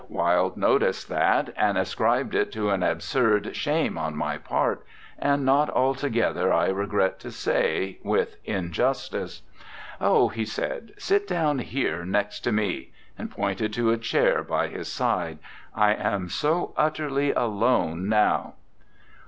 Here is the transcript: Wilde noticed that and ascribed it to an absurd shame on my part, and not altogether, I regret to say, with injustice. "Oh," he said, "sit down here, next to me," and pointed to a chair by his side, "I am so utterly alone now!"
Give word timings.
Wilde 0.09 0.57
noticed 0.57 1.09
that 1.09 1.53
and 1.55 1.77
ascribed 1.77 2.33
it 2.33 2.51
to 2.53 2.71
an 2.71 2.81
absurd 2.81 3.55
shame 3.55 3.99
on 3.99 4.15
my 4.15 4.35
part, 4.35 4.83
and 5.19 5.45
not 5.45 5.69
altogether, 5.69 6.51
I 6.51 6.69
regret 6.69 7.19
to 7.19 7.29
say, 7.29 7.99
with 8.01 8.37
injustice. 8.43 9.43
"Oh," 9.99 10.29
he 10.29 10.43
said, 10.43 10.93
"sit 10.97 11.27
down 11.27 11.59
here, 11.59 12.03
next 12.03 12.39
to 12.45 12.51
me," 12.51 12.93
and 13.15 13.29
pointed 13.29 13.73
to 13.73 13.91
a 13.91 13.97
chair 13.99 14.41
by 14.41 14.69
his 14.69 14.87
side, 14.91 15.37
"I 15.75 15.93
am 15.93 16.29
so 16.29 16.73
utterly 16.77 17.31
alone 17.33 18.09
now!" 18.09 18.55